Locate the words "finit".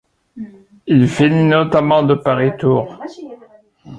1.07-1.43